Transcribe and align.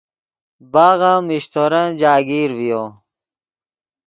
باغ 0.71 0.99
ام 1.11 1.21
میشتورن 1.29 1.87
جاگیر 2.01 2.49
ڤیو 2.57 2.83